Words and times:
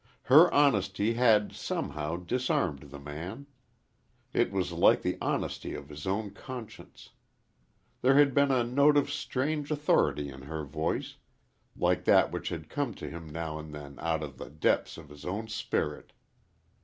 Her 0.23 0.51
honesty 0.51 1.13
had, 1.13 1.53
somehow, 1.53 2.15
disarmed 2.17 2.89
the 2.89 2.97
man 2.97 3.45
it 4.33 4.51
was 4.51 4.71
like 4.71 5.03
the 5.03 5.15
honesty 5.21 5.75
of 5.75 5.89
his 5.89 6.07
own 6.07 6.31
conscience. 6.31 7.11
There 8.01 8.17
had 8.17 8.33
been 8.33 8.49
a 8.49 8.63
note 8.63 8.97
of 8.97 9.11
strange 9.13 9.69
authority 9.69 10.29
in 10.31 10.41
her 10.41 10.63
voice 10.63 11.17
like 11.77 12.05
that 12.05 12.31
which 12.31 12.49
had 12.49 12.67
come 12.67 12.95
to 12.95 13.11
him 13.11 13.29
now 13.29 13.59
and 13.59 13.75
then 13.75 13.99
out 13.99 14.23
of 14.23 14.39
the 14.39 14.49
depths 14.49 14.97
of 14.97 15.09
his 15.09 15.23
own 15.23 15.47
spirit. 15.49 16.13